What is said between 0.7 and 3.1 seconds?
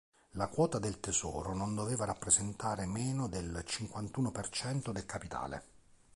del Tesoro non doveva rappresentare